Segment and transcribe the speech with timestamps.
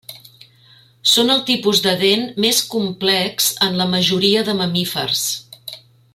[1.09, 5.25] Són el tipus de dent més complex en la majoria de mamífers.